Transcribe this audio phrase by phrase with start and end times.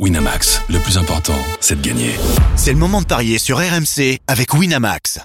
[0.00, 2.16] Winamax, le plus important, c'est de gagner.
[2.56, 5.20] C'est le moment de parier sur RMC avec Winamax.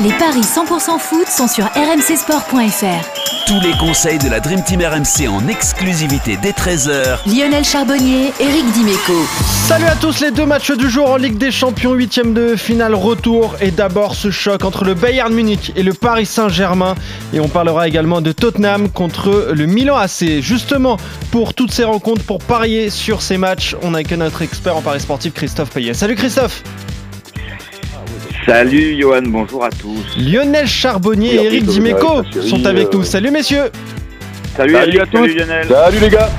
[0.00, 3.27] Les paris 100% foot sont sur rmcsport.fr.
[3.48, 7.20] Tous les conseils de la Dream Team RMC en exclusivité dès 13h.
[7.26, 9.14] Lionel Charbonnier, Eric Dimeco.
[9.66, 12.94] Salut à tous, les deux matchs du jour en Ligue des Champions, 8 de finale
[12.94, 13.56] retour.
[13.62, 16.94] Et d'abord ce choc entre le Bayern Munich et le Paris Saint-Germain.
[17.32, 20.42] Et on parlera également de Tottenham contre le Milan AC.
[20.42, 20.98] Justement,
[21.30, 24.82] pour toutes ces rencontres, pour parier sur ces matchs, on a que notre expert en
[24.82, 25.94] paris sportif, Christophe Payet.
[25.94, 26.62] Salut Christophe
[28.46, 30.16] Salut Johan, bonjour à tous.
[30.16, 33.02] Lionel Charbonnier et Eric Dimeco sont avec nous.
[33.04, 33.70] Salut messieurs
[34.56, 35.18] Salut, à tous.
[35.18, 35.66] Salut Lionel.
[35.68, 36.30] Salut les gars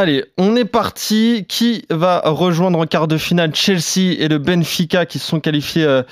[0.00, 1.44] Allez, on est parti.
[1.46, 5.84] Qui va rejoindre en quart de finale Chelsea et le Benfica qui se sont qualifiés
[5.84, 6.02] euh,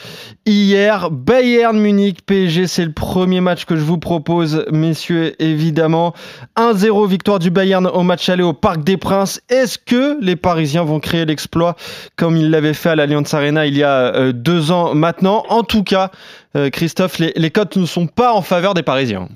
[0.45, 1.11] hier?
[1.11, 6.13] Bayern Munich, PSG, c'est le premier match que je vous propose, messieurs, évidemment.
[6.59, 9.41] 1-0 victoire du Bayern au match aller au Parc des Princes.
[9.49, 11.75] Est-ce que les Parisiens vont créer l'exploit
[12.17, 15.47] comme ils l'avaient fait à l'Allianz Arena il y a euh, deux ans maintenant?
[15.49, 16.11] En tout cas,
[16.57, 19.31] euh, Christophe, les cotes ne sont pas en faveur des Parisiens.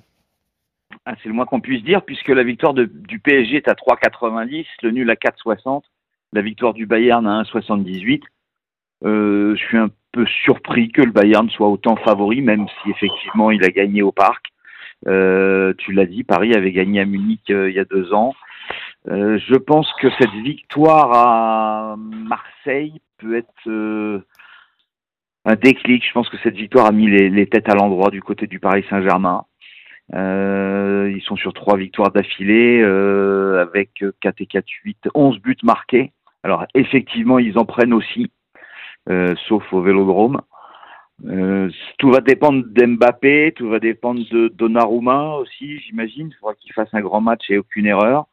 [1.04, 4.66] Ah, c'est le moins qu'on puisse dire, puisque la victoire du PSG est à 3,90,
[4.82, 5.82] le nul à 4,60,
[6.32, 8.22] la victoire du Bayern à 1,78.
[9.04, 13.50] Euh, je suis un peu surpris que le Bayern soit autant favori, même si effectivement
[13.50, 14.46] il a gagné au parc.
[15.08, 18.34] Euh, tu l'as dit, Paris avait gagné à Munich euh, il y a deux ans.
[19.08, 24.24] Euh, je pense que cette victoire à Marseille peut être euh,
[25.44, 26.06] un déclic.
[26.06, 28.60] Je pense que cette victoire a mis les, les têtes à l'endroit du côté du
[28.60, 29.44] Paris Saint-Germain.
[30.14, 35.56] Euh, ils sont sur trois victoires d'affilée euh, avec 4 et 4, 8, 11 buts
[35.62, 36.12] marqués.
[36.42, 38.30] Alors effectivement, ils en prennent aussi,
[39.08, 40.40] euh, sauf au Vélodrome.
[41.26, 46.28] Euh, tout va dépendre d'Mbappé, tout va dépendre de Donnarumma aussi, j'imagine.
[46.30, 48.26] Il faudra qu'il fasse un grand match et aucune erreur.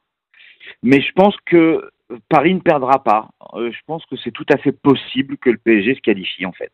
[0.81, 1.89] Mais je pense que
[2.29, 3.29] Paris ne perdra pas.
[3.53, 6.51] Euh, je pense que c'est tout à fait possible que le PSG se qualifie en
[6.51, 6.71] fait.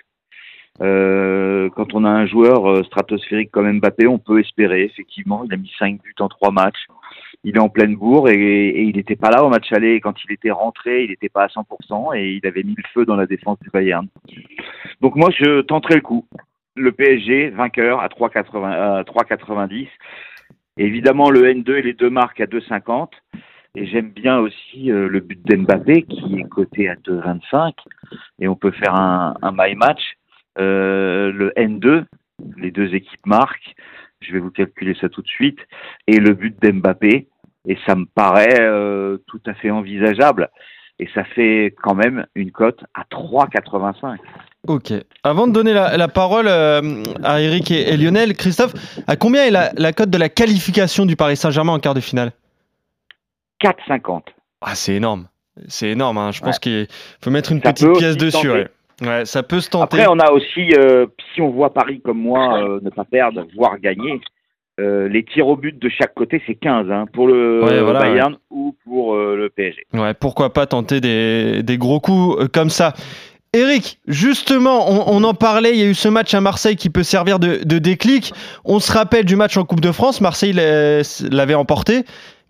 [0.82, 5.44] Euh, quand on a un joueur euh, stratosphérique comme Mbappé, on peut espérer, effectivement.
[5.46, 6.88] Il a mis 5 buts en 3 matchs.
[7.44, 10.02] Il est en pleine bourre et, il n'était pas là au match aller.
[10.02, 13.06] Quand il était rentré, il n'était pas à 100% et il avait mis le feu
[13.06, 14.08] dans la défense du Bayern.
[15.02, 16.26] Donc moi, je tenterai le coup.
[16.76, 19.88] Le PSG, vainqueur à 3,90.
[20.78, 23.12] Évidemment, le N2 et les deux marques à 2,50.
[23.78, 27.74] Et j'aime bien aussi euh, le but d'Mbappé qui est coté à 2,25.
[28.40, 30.02] Et on peut faire un, un my match
[30.58, 32.06] le N2,
[32.58, 33.76] les deux équipes marquent,
[34.22, 35.60] je vais vous calculer ça tout de suite,
[36.08, 37.28] et le but d'Mbappé,
[37.68, 40.50] et ça me paraît euh, tout à fait envisageable.
[41.00, 44.18] Et ça fait quand même une cote à 3,85.
[44.68, 44.94] Ok.
[45.24, 48.74] Avant de donner la, la parole euh, à Eric et, et, Lionel, Christophe,
[49.06, 52.00] à combien est la, la cote de la qualification du Paris Saint-Germain en quart de
[52.00, 52.32] finale?
[53.62, 54.22] 4,50.
[54.62, 55.28] Ah, c'est énorme.
[55.68, 56.18] C'est énorme.
[56.18, 56.32] Hein.
[56.32, 56.88] Je pense qu'il
[57.22, 58.50] faut mettre une ça petite pièce dessus.
[58.50, 58.68] Ouais.
[59.02, 60.00] Ouais, ça peut se tenter.
[60.00, 63.46] Après, on a aussi, euh, si on voit Paris comme moi euh, ne pas perdre,
[63.56, 64.22] voire gagner,
[64.80, 68.00] euh, les tirs au but de chaque côté, c'est 15 hein, pour le ouais, voilà,
[68.00, 68.40] Bayern ouais.
[68.50, 69.86] ou pour le PSG.
[69.94, 72.94] Ouais, pourquoi pas tenter des, des gros coups comme ça.
[73.54, 76.90] Eric, justement, on, on, en parlait, il y a eu ce match à Marseille qui
[76.90, 78.34] peut servir de, de déclic.
[78.66, 82.04] On se rappelle du match en Coupe de France, Marseille l'avait emporté.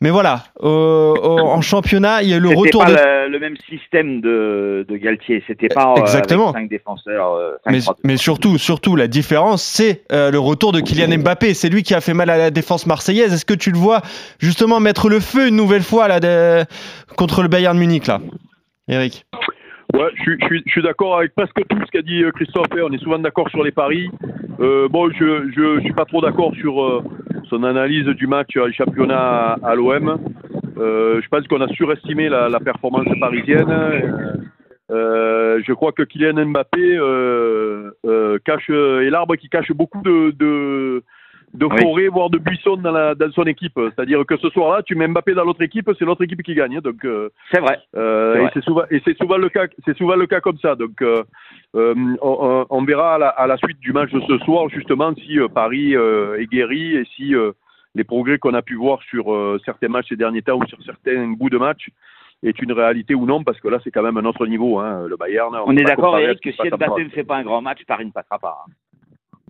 [0.05, 2.95] Mais voilà, en championnat, il y a le retour pas de.
[2.95, 5.43] Le, le même système de, de Galtier.
[5.47, 6.49] C'était pas Exactement.
[6.49, 7.33] Euh, cinq défenseurs.
[7.33, 11.55] Euh, cinq mais, mais, surtout, surtout, la différence, c'est euh, le retour de Kylian Mbappé.
[11.55, 13.33] C'est lui qui a fait mal à la défense marseillaise.
[13.33, 14.01] Est-ce que tu le vois
[14.37, 16.63] justement mettre le feu une nouvelle fois là, de...
[17.15, 18.19] contre le Bayern Munich là,
[18.87, 19.25] Eric?
[19.95, 22.67] Ouais, je suis, d'accord avec presque tout ce qu'a dit euh, Christophe.
[22.83, 24.09] On est souvent d'accord sur les paris.
[24.59, 27.01] Euh, bon, je, je, suis pas trop d'accord sur euh,
[27.49, 30.19] son analyse du match championnat à, l'OM.
[30.75, 33.71] Je pense qu'on a surestimé la, performance parisienne.
[34.89, 36.99] Je crois que Kylian Mbappé
[38.43, 41.03] cache est l'arbre qui cache beaucoup de
[41.55, 42.07] de forêt, oui.
[42.07, 43.73] voire de buisson dans, la, dans son équipe.
[43.75, 46.79] C'est-à-dire que ce soir-là, tu mets Mbappé dans l'autre équipe, c'est l'autre équipe qui gagne.
[46.81, 47.79] Donc euh, c'est vrai.
[47.95, 50.75] Euh, et c'est souvent et c'est souvent le cas, c'est souvent le cas comme ça.
[50.75, 51.23] Donc euh,
[51.73, 55.37] on, on, verra à la, à la, suite du match de ce soir justement si
[55.53, 57.33] Paris est guéri et si
[57.95, 61.27] les progrès qu'on a pu voir sur certains matchs ces derniers temps ou sur certains
[61.27, 61.87] bouts de match
[62.43, 65.05] est une réalité ou non, parce que là, c'est quand même un autre niveau, hein,
[65.07, 65.55] le Bayern.
[65.55, 68.05] On, on est d'accord, Eric, que si Mbappé ne fait pas un grand match, Paris
[68.05, 68.65] ne passera pas.
[68.67, 68.71] Hein.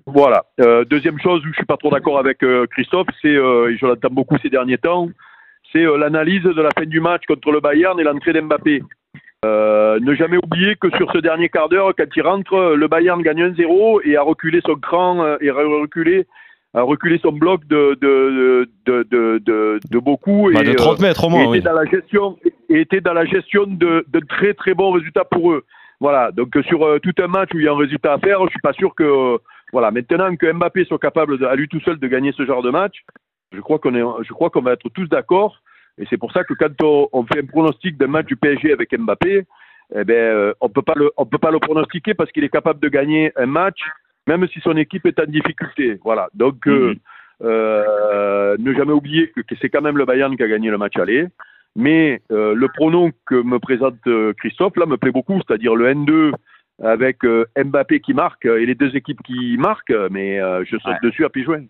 [0.08, 0.46] Voilà.
[0.60, 3.78] Euh, deuxième chose où je suis pas trop d'accord avec euh, Christophe, c'est, euh, et
[3.78, 5.10] je l'entends beaucoup ces derniers temps,
[5.72, 8.82] c'est l'analyse de la fin du match contre le Bayern et l'entrée d'Mbappé.
[9.44, 13.52] Ne jamais oublier que sur ce dernier quart d'heure, quand il rentre, le Bayern gagne
[13.52, 16.26] 1-0 et a reculé son cran et a reculé
[16.76, 20.52] a reculé son bloc de, de, de, de, beaucoup.
[20.54, 21.58] Bah, et, de 30 mètres au moins, et oui.
[21.60, 22.38] était dans la gestion,
[22.70, 25.64] et était dans la gestion de, de très très bons résultats pour eux.
[26.02, 28.44] Voilà, donc sur euh, tout un match où il y a un résultat à faire,
[28.44, 29.38] je suis pas sûr que
[29.76, 32.64] voilà maintenant que Mbappé soit capable de- à lui tout seul de gagner ce genre
[32.64, 33.04] de match,
[33.52, 35.62] je crois qu'on est, je crois qu'on va être tous d'accord.
[35.98, 38.72] Et c'est pour ça que quand on, on fait un pronostic d'un match du PSG
[38.72, 39.44] avec Mbappé,
[39.94, 42.56] eh ben euh, on peut pas le, on peut pas le pronostiquer parce qu'il est
[42.60, 43.82] capable de gagner un match
[44.28, 46.00] même si son équipe est en difficulté.
[46.06, 46.96] Voilà, donc euh,
[47.44, 50.78] euh, ne jamais oublier que, que c'est quand même le Bayern qui a gagné le
[50.78, 51.28] match aller.
[51.76, 54.00] Mais le pronom que me présente
[54.38, 56.32] Christophe, là, me plaît beaucoup, c'est-à-dire le N2
[56.84, 60.78] avec euh, Mbappé qui marque euh, et les deux équipes qui marquent, mais euh, je
[60.78, 60.98] saute Ouais.
[61.04, 61.66] dessus à joints.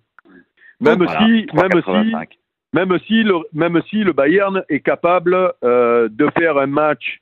[0.81, 2.27] Même Voilà, si, même si, 3,85.
[2.73, 7.19] même si, le, même si le Bayern est capable euh, de faire un match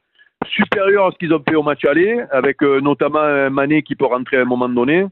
[0.48, 3.96] supérieur à ce qu'ils ont fait au match aller, avec euh, notamment un Mané qui
[3.96, 5.06] peut rentrer à un moment donné,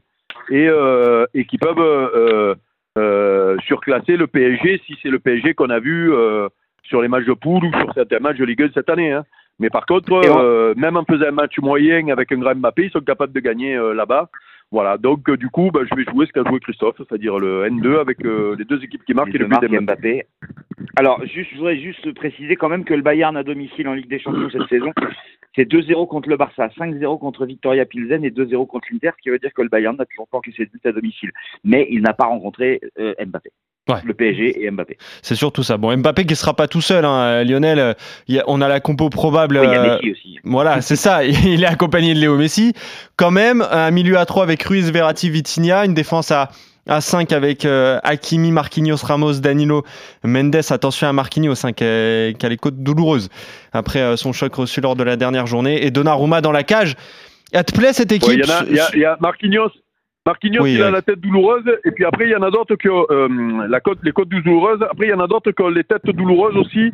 [0.50, 2.56] et, euh, et qui peuvent
[3.66, 6.10] surclasser le PSG si c'est le PSG qu'on a vu
[6.84, 9.12] sur les matchs de poule ou sur certains matchs de Ligue 1 cette année.
[9.12, 9.24] hein.
[9.58, 12.90] Mais par contre, euh, même en faisant un match moyen avec un grand Mbappé, ils
[12.90, 14.28] sont capables de gagner euh, là-bas.
[14.70, 17.64] Voilà, donc euh, du coup, bah, je vais jouer ce qu'a joué Christophe, c'est-à-dire le
[17.68, 19.80] N2 avec les deux équipes qui marquent et le but d'Mbappé.
[19.80, 20.26] Mbappé.
[20.96, 24.08] Alors, juste, je voudrais juste préciser quand même que le Bayern à domicile en Ligue
[24.08, 24.92] des Champions cette saison,
[25.54, 29.28] c'est 2-0 contre le Barça, 5-0 contre Victoria Pilsen et 2-0 contre l'Inter, ce qui
[29.28, 31.30] veut dire que le Bayern n'a toujours pas encaissé de but à domicile.
[31.64, 33.50] Mais il n'a pas rencontré Mbappé.
[33.88, 33.96] Ouais.
[34.04, 34.96] Le PSG et Mbappé.
[35.22, 35.76] C'est surtout ça.
[35.76, 37.78] Bon, Mbappé qui sera pas tout seul, hein, Lionel.
[37.80, 37.94] euh,
[38.28, 39.58] y a- on a la compo probable.
[39.60, 40.38] Oui, il y a euh, Messi aussi.
[40.44, 41.24] Voilà, c'est ça.
[41.24, 42.74] Il est accompagné de Léo Messi.
[43.16, 46.50] Quand même, un milieu à 3 avec Ruiz, Verratti, Vitinha, une défense à,
[46.88, 49.82] à 5 avec euh, Hakimi, Marquinhos, Ramos, Danilo,
[50.22, 50.60] Mendes.
[50.70, 53.30] Attention à Marquinhos hein, qui, a, qui a les côtes douloureuses
[53.72, 55.84] après euh, son choc reçu lors de la dernière journée.
[55.84, 56.94] Et Donnarumma dans la cage.
[57.52, 58.36] Elle te plaît cette équipe Ouais,
[58.70, 59.70] y, y il y a Marquinhos.
[60.24, 62.76] Marquinhos, Oui, il a la tête douloureuse, et puis après, il y en a d'autres
[62.76, 64.80] qui ont euh, la côte, les côtes douloureuses.
[64.88, 66.92] Après, il y en a d'autres qui ont les têtes douloureuses aussi,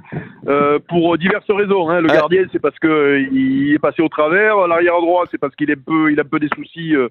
[0.49, 1.91] euh, pour diverses raisons.
[1.91, 2.01] hein.
[2.01, 2.15] Le Ouais.
[2.15, 4.67] gardien, c'est parce qu'il est passé au travers.
[4.67, 7.09] L'arrière droit, c'est parce qu'il est peu, il a un peu des soucis euh,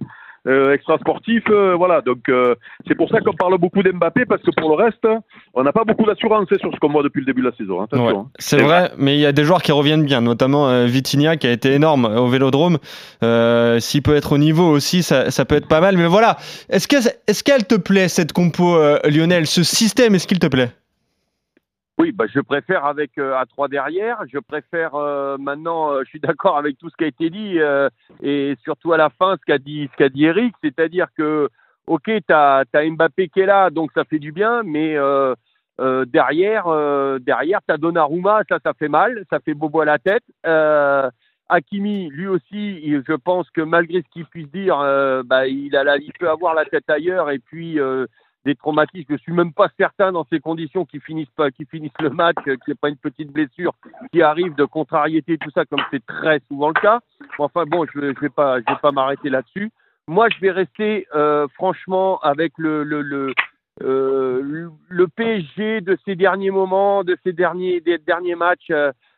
[0.47, 1.44] euh, extrasportifs.
[1.49, 2.55] euh, voilà, donc euh,
[2.88, 5.05] c'est pour ça qu'on parle beaucoup d'Mbappé, parce que pour le reste,
[5.53, 7.55] on n'a pas beaucoup d'assurance hein, sur ce qu'on voit depuis le début de la
[7.55, 7.81] saison.
[7.81, 7.88] hein.
[7.91, 8.27] Ouais, hein.
[8.39, 11.47] c'est vrai, mais il y a des joueurs qui reviennent bien, notamment euh, Vitinha qui
[11.47, 12.77] a été énorme au Vélodrome.
[13.79, 15.97] S'il peut être au niveau aussi, ça, ça peut être pas mal.
[15.97, 16.38] Mais voilà,
[16.69, 16.97] est-ce que
[17.27, 20.69] est-ce qu'elle te plaît cette compo, Lionel, ce système, est-ce qu'il te plaît?
[21.99, 24.19] Oui, bah, je préfère avec euh, à 3 derrière.
[24.31, 27.59] Je préfère euh, maintenant, euh, je suis d'accord avec tout ce qui a été dit
[27.59, 27.89] euh,
[28.21, 31.49] et surtout à la fin ce qu'a dit, ce qu'a dit Eric, c'est-à-dire que,
[31.88, 35.33] ok, tu as, Mbappé qui est là, donc ça fait du bien, mais euh,
[35.81, 36.65] euh, derrière,
[37.19, 40.23] derrière tu as Donnarumma, ça, ça fait mal, ça fait bobo à la tête.
[41.49, 44.77] Hakimi, lui aussi, je pense que malgré ce qu'il puisse dire,
[45.25, 47.79] bah, il, a la, il peut avoir la tête ailleurs et puis
[48.47, 49.13] des traumatismes.
[49.17, 52.38] Je suis même pas certain dans ces conditions qu'ils finissent pas, qu'ils finissent le match,
[52.47, 53.73] euh, qu'il n'y ait pas une petite blessure
[54.11, 57.01] qui arrive de contrariété, tout ça, comme c'est très souvent le cas.
[57.38, 59.69] Enfin bon, je ne vais pas, je vais pas m'arrêter là-dessus.
[60.07, 63.33] Moi, je vais rester euh, franchement avec le, le, le,
[63.83, 68.71] euh, le- PSG de ces derniers moments, de ces derniers, des derniers matchs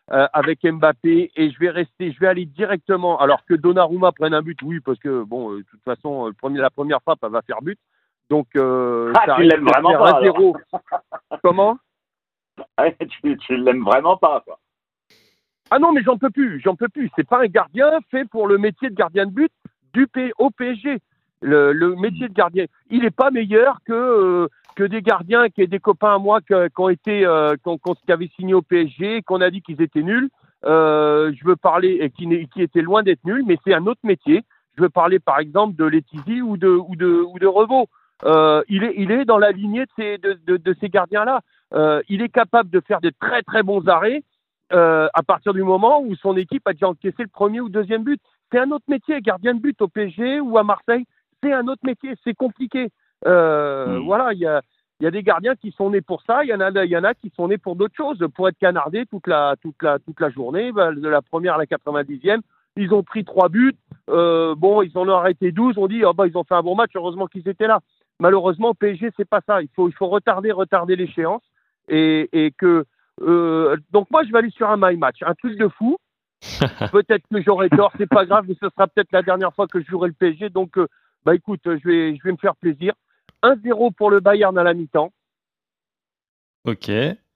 [0.07, 3.19] avec Mbappé, et je vais rester, je vais aller directement.
[3.19, 7.01] Alors que Donnarumma prenne un but, oui, parce que bon, de toute façon, la première
[7.03, 7.77] frappe, va faire but.
[8.29, 10.55] Donc, euh, Ah, ça tu l'aimes vraiment pas, 1-0.
[11.43, 11.77] Comment?
[13.21, 14.59] Tu tu l'aimes vraiment pas, quoi.
[15.71, 17.09] Ah non, mais j'en peux plus, j'en peux plus.
[17.15, 19.51] C'est pas un gardien fait pour le métier de gardien de but
[19.93, 20.99] du P au PSG.
[21.41, 25.67] Le, le métier de gardien, il n'est pas meilleur que euh, que des gardiens qui
[25.67, 29.49] des copains à moi qui ont été euh, qui, avaient signé au PSG, qu'on a
[29.49, 30.29] dit qu'ils étaient nuls.
[30.65, 34.01] Euh, je veux parler et qui, qui étaient loin d'être nuls, mais c'est un autre
[34.03, 34.43] métier.
[34.75, 37.87] Je veux parler par exemple de Letizy ou de ou de ou de Revaux.
[38.25, 41.25] Euh, il est il est dans la lignée de ces de, de, de ces gardiens
[41.25, 41.41] là.
[41.73, 44.23] Euh, il est capable de faire des très très bons arrêts
[44.73, 48.03] euh, à partir du moment où son équipe a déjà encaissé le premier ou deuxième
[48.03, 48.21] but.
[48.51, 51.05] C'est un autre métier, gardien de but au PSG ou à Marseille,
[51.41, 52.89] c'est un autre métier, c'est compliqué.
[53.27, 54.05] Euh, Mm.
[54.05, 54.61] Voilà, il y a,
[55.01, 56.97] y a des gardiens qui sont nés pour ça, il y en a, il y
[56.97, 59.99] en a qui sont nés pour d'autres choses, pour être canardés toute la, toute la,
[59.99, 62.41] toute la journée, bah, de la première à la 90e.
[62.75, 63.75] Ils ont pris trois buts,
[64.09, 66.61] euh, bon, ils en ont arrêté 12, on dit, oh, bah, ils ont fait un
[66.61, 67.79] bon match, heureusement qu'ils étaient là.
[68.19, 69.61] Malheureusement, au PSG, c'est pas ça.
[69.61, 71.43] Il faut, il faut retarder, retarder l'échéance.
[71.87, 72.85] Et, et que
[73.21, 75.97] euh, donc moi je vais aller sur un my match, un truc de fou.
[76.91, 79.81] peut-être que j'aurai tort, c'est pas grave, mais ce sera peut-être la dernière fois que
[79.81, 80.49] je jouerai le PSG.
[80.49, 80.87] Donc euh,
[81.25, 82.93] bah écoute, je vais je vais me faire plaisir.
[83.43, 85.11] 1-0 pour le Bayern à la mi-temps,
[86.65, 86.89] Ok.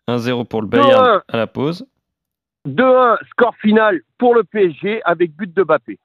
[0.07, 1.21] 1-0 pour le Bayern 2-1.
[1.29, 1.85] à la pause.
[2.67, 5.97] 2-1 score final pour le PSG avec but de Mbappé.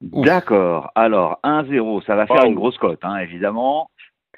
[0.00, 0.90] D'accord.
[0.94, 3.90] Alors, 1-0, ça va faire une grosse cote, hein, évidemment.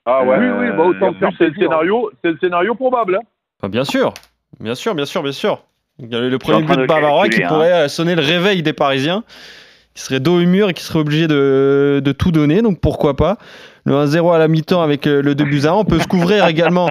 [0.04, 0.36] Ah ouais.
[0.36, 3.16] Euh, oui, oui, bah autant plus, c'est le scénario, c'est le scénario probable.
[3.16, 3.26] Hein.
[3.62, 4.12] Ah, bien sûr,
[4.58, 5.62] bien sûr, bien sûr, bien sûr.
[5.98, 7.48] Il y a le premier but de Bavarois qui hein.
[7.48, 9.22] pourrait euh, sonner le réveil des Parisiens,
[9.94, 13.14] qui serait dos au mur et qui serait obligé de, de tout donner, donc pourquoi
[13.16, 13.36] pas.
[13.84, 16.06] Le 1-0 à la mi-temps avec euh, le 2 buts à 1, on peut se
[16.06, 16.88] couvrir également.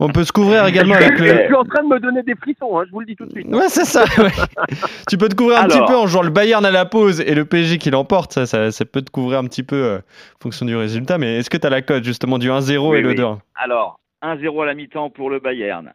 [0.00, 1.44] On peut se couvrir également avec Je le.
[1.46, 3.30] suis en train de me donner des frissons, hein, je vous le dis tout de
[3.30, 3.46] suite.
[3.48, 4.02] Ouais, c'est ça.
[4.18, 4.30] ouais.
[5.08, 5.78] tu peux te couvrir un Alors.
[5.78, 8.32] petit peu en jouant le Bayern à la pause et le PSG qui l'emporte.
[8.32, 11.18] Ça, ça, ça peut te couvrir un petit peu euh, en fonction du résultat.
[11.18, 13.14] Mais est-ce que tu as la cote justement du 1-0 Oui, et le oui.
[13.14, 15.92] 2-1 Alors, 1-0 à la mi-temps pour le Bayern.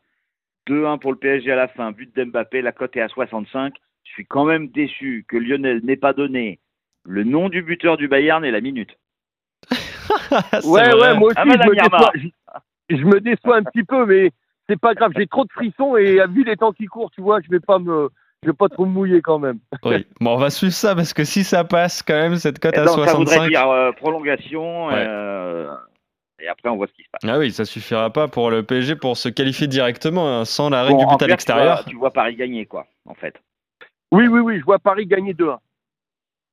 [0.69, 1.91] 2-1 pour le PSG à la fin.
[1.91, 3.73] But d'Mbappé, la cote est à 65.
[4.09, 6.59] Je suis quand même déçu que Lionel n'ait pas donné
[7.05, 8.97] le nom du buteur du Bayern et la minute.
[10.65, 10.93] Ouais, vrai.
[10.93, 14.31] ouais, moi aussi, Ah, je, me déçois, je, je me déçois un petit peu, mais
[14.67, 15.11] c'est pas grave.
[15.15, 17.77] J'ai trop de frissons et vu les temps qui courent, tu vois, je vais pas
[17.77, 18.09] me,
[18.43, 19.59] je vais pas trop me mouiller quand même.
[19.85, 20.05] Oui.
[20.19, 22.79] Bon, on va suivre ça parce que si ça passe quand même, cette cote Et
[22.79, 23.49] à donc, ça voudrait 65.
[23.49, 24.87] dire euh, prolongation.
[24.87, 24.93] Ouais.
[25.07, 25.71] euh,
[26.41, 27.21] et après, on voit ce qui se passe.
[27.29, 30.83] Ah oui, ça suffira pas pour le PSG pour se qualifier directement hein, sans la
[30.83, 31.77] règle Bon, du but à l'extérieur.
[31.79, 33.41] Tu vois, tu vois Paris gagner, quoi, en fait.
[34.11, 35.59] Oui, oui, oui, je vois Paris gagner 2-1.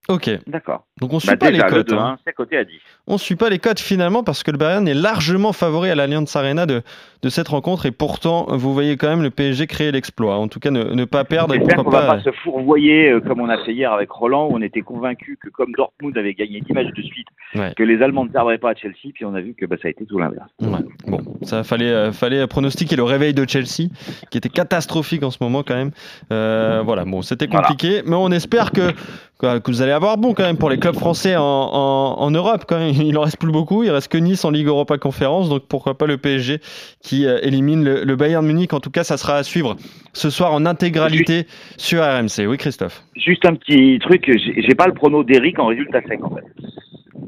[0.08, 0.84] Ok, D'accord.
[1.00, 1.90] donc on suit Bah, pas déjà, les le cotes.
[1.92, 2.16] 2-1, hein.
[2.24, 2.72] c'est coté à 10.
[3.08, 6.30] On suit pas les cotes finalement parce que le Bayern est largement favori à l'Allianz
[6.36, 6.82] Arena de,
[7.22, 10.36] de cette rencontre et pourtant vous voyez quand même le PSG créer l'exploit.
[10.36, 12.14] En tout cas, ne, ne pas perdre et J'espère qu'on pourquoi va pas.
[12.18, 15.38] pas se fourvoyer euh, comme on a fait hier avec Roland, où on était convaincu
[15.42, 17.72] que comme Dortmund avait gagné 10 matchs de suite, Ouais.
[17.76, 19.88] que les Allemands ne perdraient pas à Chelsea, puis on a vu que bah, ça
[19.88, 20.50] a été tout l'inverse.
[20.60, 20.80] Ouais.
[21.06, 23.88] Bon, ça fallait, euh, fallait pronostiquer le réveil de Chelsea,
[24.30, 25.90] qui était catastrophique en ce moment quand même.
[26.32, 27.62] Euh, voilà, bon, c'était Voilà.
[27.68, 28.92] compliqué, mais on espère que,
[29.38, 32.30] que que vous allez avoir bon quand même pour les clubs français en, en, en
[32.30, 32.64] Europe.
[32.68, 32.94] Quand même.
[32.94, 35.96] Il en reste plus beaucoup, il reste que Nice en Ligue Europa Conférence, donc pourquoi
[35.96, 36.60] pas le PSG
[37.02, 38.72] qui euh, élimine le, le Bayern Munich.
[38.72, 39.76] En tout cas, ça sera à suivre
[40.12, 42.46] ce soir en intégralité sur RMC.
[42.46, 43.02] Oui, Christophe.
[43.16, 46.44] Juste un petit truc, j'ai pas le prono d'Eric en résultat sec en fait.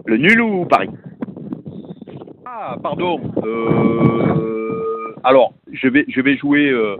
[0.06, 0.88] Le nul ou Paris?
[2.46, 3.20] Ah, pardon.
[3.44, 6.96] Euh, alors, je vais, je vais jouer euh,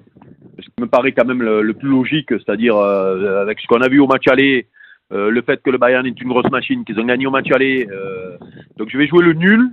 [0.59, 3.81] ce qui me paraît quand même le, le plus logique, c'est-à-dire euh, avec ce qu'on
[3.81, 4.67] a vu au match aller,
[5.13, 7.51] euh, le fait que le Bayern est une grosse machine, qu'ils ont gagné au match
[7.53, 7.87] aller.
[7.91, 8.37] euh,
[8.77, 9.71] donc, je vais jouer le nul.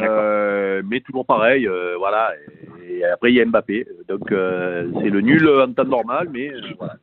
[0.00, 2.32] Euh, mais toujours pareil, euh, voilà.
[2.88, 3.86] Et après, il y a Mbappé.
[4.08, 6.96] Donc, euh, c'est le nul en temps normal, mais euh, voilà.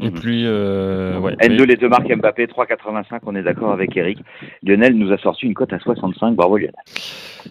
[0.00, 0.20] Et Mhm.
[0.20, 1.34] puis, euh, ouais.
[1.40, 4.18] N2 mais- les deux marques Mbappé, 3,85, on est d'accord avec Eric.
[4.62, 6.74] Lionel nous a sorti une cote à 65, bravo Lionel.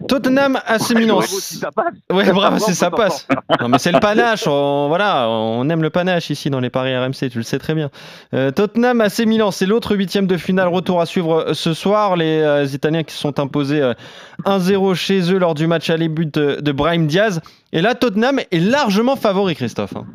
[0.08, 1.16] Tottenham AC Milan.
[1.18, 1.94] Bravo, si ça passe.
[2.12, 3.28] Ouais, bravo, si ça passe.
[3.60, 4.48] Non, mais c'est le panache.
[4.48, 7.74] On, voilà, on aime le panache ici dans les paris RMC, tu le sais très
[7.76, 7.90] bien.
[8.34, 10.68] Euh, Tottenham AC Milan, c'est l'autre huitième de finale.
[10.68, 12.16] Retour à suivre euh, ce soir.
[12.16, 13.94] Les euh, Italiens qui se sont imposés euh,
[14.46, 17.42] 1-0 chez eux lors du match aller but de, de Brahim Diaz.
[17.74, 19.96] Et là, Tottenham est largement favori, Christophe.
[19.96, 20.06] hein.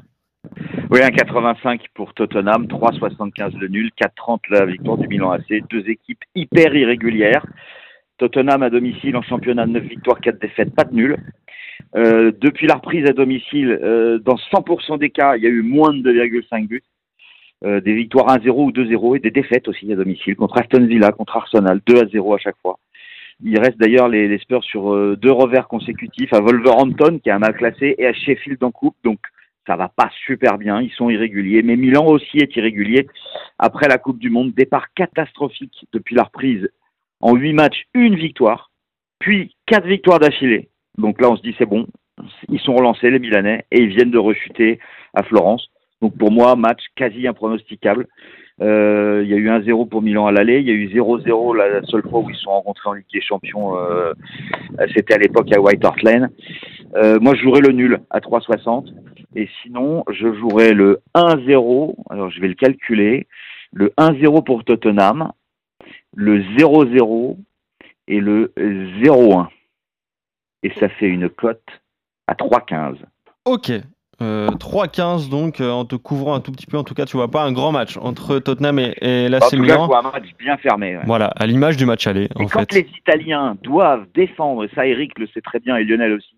[0.91, 5.43] Oui, 1,85 pour Tottenham, 3,75 le nul, 4,30 la victoire du Milan AC.
[5.69, 7.45] Deux équipes hyper irrégulières.
[8.19, 11.17] Tottenham à domicile en championnat, 9 victoires, 4 défaites, pas de nul.
[11.95, 15.63] Euh, depuis la reprise à domicile, euh, dans 100% des cas, il y a eu
[15.63, 16.83] moins de 2,5 buts.
[17.65, 21.11] Euh, des victoires 1-0 ou 2-0 et des défaites aussi à domicile contre Aston Villa,
[21.13, 22.79] contre Arsenal, 2 à 0 à chaque fois.
[23.43, 27.39] Il reste d'ailleurs les, les Spurs sur deux revers consécutifs à Wolverhampton qui est un
[27.39, 28.97] mal classé et à Sheffield en coupe.
[29.05, 29.19] Donc
[29.67, 31.63] ça va pas super bien, ils sont irréguliers.
[31.63, 33.07] Mais Milan aussi est irrégulier.
[33.59, 36.69] Après la Coupe du Monde, départ catastrophique depuis la reprise.
[37.21, 38.71] En huit matchs, une victoire,
[39.19, 40.69] puis quatre victoires d'affilée.
[40.99, 41.87] Donc là, on se dit c'est bon,
[42.49, 44.79] ils sont relancés les Milanais et ils viennent de rechuter
[45.15, 45.69] à Florence.
[46.03, 48.07] Donc pour moi, match quasi impronosticable.
[48.63, 51.57] Euh, il y a eu 1-0 pour Milan à l'aller, il y a eu 0-0
[51.57, 54.15] la seule fois où ils se sont rencontrés en Ligue des Champions, euh,
[54.95, 56.31] c'était à l'époque à White Hart Lane.
[56.95, 58.93] Euh, moi, je jouerais le nul à 3,60.
[59.35, 61.95] Et sinon, je jouerais le 1-0.
[62.09, 63.27] Alors, je vais le calculer.
[63.73, 65.33] Le 1-0 pour Tottenham,
[66.17, 67.37] le 0-0
[68.09, 69.47] et le 0-1.
[70.63, 71.63] Et ça fait une cote
[72.27, 72.97] à 3,15.
[73.45, 73.71] Ok.
[74.23, 77.19] Euh, 3-15 donc euh, en te couvrant un tout petit peu en tout cas tu
[77.19, 79.91] vois pas un grand match entre Tottenham et, et En l'AC tout cas, je Milan
[79.95, 80.97] un match bien fermé.
[80.97, 81.03] ouais.
[81.05, 84.71] voilà à l'image du match aller Et en quand fait les Italiens doivent défendre, et
[84.75, 86.35] ça Eric le sait très bien et Lionel aussi,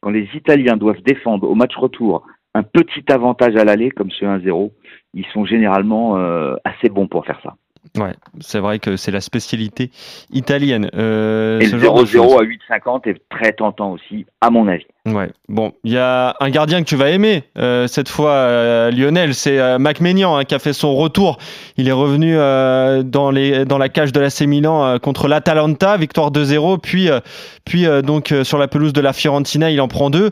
[0.00, 4.24] quand les Italiens doivent défendre au match retour un petit avantage à l'aller comme ce
[4.24, 4.72] 1-0,
[5.12, 7.56] ils sont généralement euh, assez bons pour faire ça.
[7.96, 9.90] Ouais c'est vrai que c'est la spécialité
[10.32, 12.32] italienne euh, et ce le genre de 0-0 choses.
[12.34, 14.86] à 8,50 est très tentant aussi, à mon avis.
[15.06, 15.30] Ouais.
[15.48, 19.34] Bon, il y a un gardien que tu vas aimer euh, cette fois, euh, Lionel,
[19.34, 21.38] c'est euh, Mac Maignan hein, qui a fait son retour.
[21.78, 25.96] Il est revenu euh, dans, les, dans la cage de l'AC Milan euh, contre l'Atalanta,
[25.96, 27.20] victoire 2-0, puis, euh,
[27.64, 30.30] puis euh, donc euh, sur la pelouse de la Fiorentina, il en prend deux.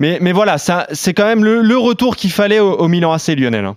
[0.00, 3.12] Mais, mais voilà, ça, c'est quand même le, le retour qu'il fallait au, au Milan
[3.12, 3.64] AC, Lionel.
[3.66, 3.76] hein.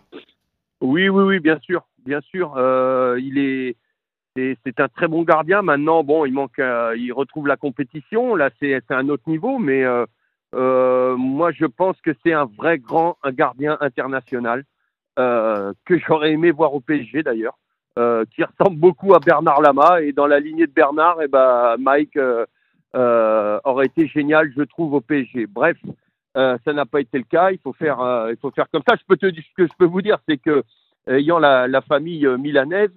[0.81, 1.81] Oui, oui, oui, bien sûr.
[2.07, 2.55] Bien sûr.
[2.57, 3.75] Euh, il est,
[4.35, 5.61] c'est un très bon gardien.
[5.61, 8.35] Maintenant, bon, il manque, euh, il retrouve la compétition.
[8.35, 9.83] Là, c'est un autre niveau, mais
[10.53, 14.63] moi, je pense que c'est un vrai grand un gardien international
[15.17, 17.57] que j'aurais aimé voir au PSG d'ailleurs,
[18.31, 20.01] qui ressemble beaucoup à Bernard Lama.
[20.01, 22.17] Et dans la lignée de Bernard, et eh ben, Mike
[22.93, 25.47] aurait été génial, je trouve, au PSG.
[25.47, 25.77] Bref.
[26.37, 27.51] Euh, ça n'a pas été le cas.
[27.51, 28.95] Il faut faire, euh, il faut faire comme ça.
[28.95, 30.63] Ce que je peux vous dire, c'est que
[31.07, 32.91] ayant la, la famille euh, milanaise,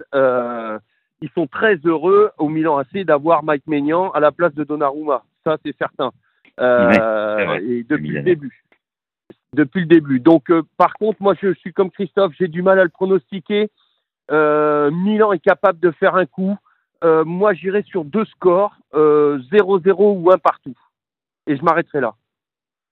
[1.23, 5.23] ils sont très heureux au Milan AC d'avoir Mike Maignan à la place de Donnarumma.
[5.45, 6.11] Ça, c'est certain.
[6.59, 8.65] et depuis le début.
[9.53, 10.21] Depuis le début.
[10.21, 13.69] Donc, par contre, moi, je suis comme Christophe, j'ai du mal à le pronostiquer.
[14.31, 16.57] Milan est capable de faire un coup.
[17.03, 20.77] moi, j'irai sur deux scores, 0-0 ou 1 partout.
[21.47, 22.15] Et je m'arrêterai là.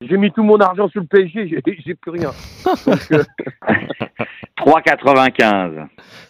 [0.00, 2.30] J'ai mis tout mon argent sur le PSG, j'ai plus rien.
[4.58, 5.88] 3,95.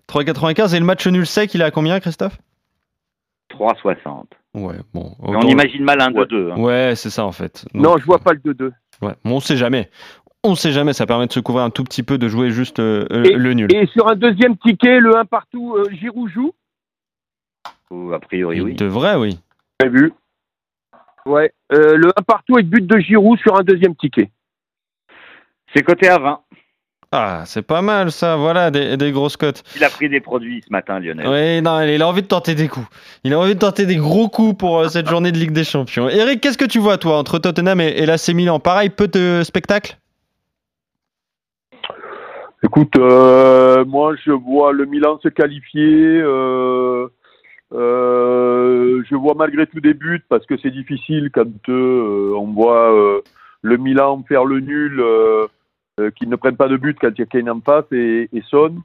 [0.08, 2.38] 3,95 et le match nul sec, il est à combien, Christophe?
[3.50, 4.24] 3,60.
[4.54, 5.14] Ouais, bon.
[5.20, 6.52] on imagine mal un 2-2.
[6.52, 6.60] Hein.
[6.60, 7.66] Ouais, c'est ça en fait.
[7.74, 8.70] non, je vois pas le 2-2.
[9.02, 9.88] Ouais, bon, on sait jamais.
[10.44, 12.78] On sait jamais, ça permet de se couvrir un tout petit peu, de jouer juste
[12.78, 13.74] euh, le nul.
[13.74, 16.52] Et sur un deuxième ticket, le 1 partout, euh, Giroud joue?
[18.12, 18.74] A priori, oui.
[18.74, 19.40] De vrai, oui.
[19.80, 20.12] J'ai vu.
[21.26, 24.30] Ouais, euh, le 1 partout avec but de Giroud sur un deuxième ticket.
[25.74, 26.40] C'est coté à 20.
[27.10, 29.62] Ah, c'est pas mal ça, voilà, des, grosses cotes.
[29.76, 31.26] Il a pris des produits ce matin, Lionel.
[31.26, 32.86] Oui, non, il a envie de tenter des coups.
[33.24, 35.64] Il a envie de tenter des gros coups pour euh, cette journée de Ligue des
[35.64, 36.08] Champions.
[36.08, 38.60] Eric, qu'est-ce que tu vois, toi, entre Tottenham et, l'AC Milan?
[38.60, 39.96] Pareil, peu de spectacle
[42.62, 46.20] Écoute, euh, moi, je vois le Milan se qualifier.
[47.74, 52.94] Euh, je vois malgré tout des buts parce que c'est difficile quand euh, on voit
[52.94, 53.20] euh,
[53.60, 55.02] le Milan faire le nul,
[56.16, 58.42] qu'ils ne prennent pas de but quand il y a Kane en face et, et
[58.48, 58.76] Son.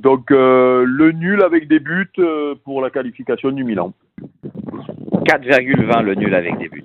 [0.00, 2.10] Donc le nul avec des buts
[2.64, 3.92] pour la qualification du Milan.
[5.24, 6.84] 4,20 le nul avec des buts.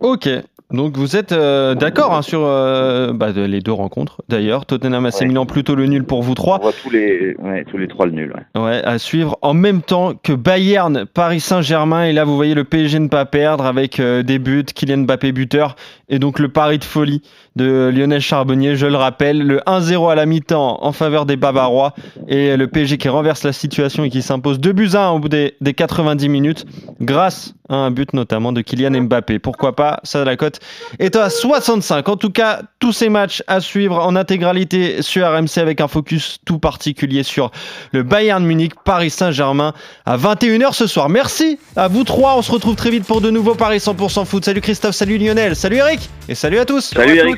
[0.00, 0.28] Ok,
[0.72, 4.66] donc vous êtes euh, d'accord hein, sur euh, bah, les deux rencontres d'ailleurs.
[4.66, 6.58] Tottenham AC Milan plutôt le nul pour vous trois.
[6.60, 7.36] On voit tous les,
[7.68, 8.32] tous les trois le nul.
[8.54, 8.82] Ouais.
[8.84, 12.04] à suivre en même temps que Bayern, Paris Saint-Germain.
[12.04, 15.32] Et là vous voyez le PSG ne pas perdre avec euh, des buts, Kylian Mbappé
[15.32, 15.74] buteur.
[16.08, 17.22] Et donc le pari de folie
[17.56, 21.94] de Lionel Charbonnier, je le rappelle, le 1-0 à la mi-temps en faveur des Bavarois.
[22.28, 25.28] Et le PSG qui renverse la situation et qui s'impose 2 buts 1 au bout
[25.28, 26.66] des, des 90 minutes
[27.00, 29.38] grâce à un but notamment de Kylian Mbappé.
[29.38, 30.58] Pourquoi pas, ça la cote
[30.98, 32.08] est à 65.
[32.08, 36.38] En tout cas, tous ces matchs à suivre en intégralité sur RMC avec un focus
[36.44, 37.50] tout particulier sur
[37.92, 39.72] le Bayern Munich, Paris Saint-Germain
[40.04, 41.08] à 21h ce soir.
[41.08, 42.36] Merci à vous trois.
[42.36, 44.44] On se retrouve très vite pour de nouveaux Paris 100% foot.
[44.44, 46.92] Salut Christophe, salut Lionel, salut Eric et salut à tous.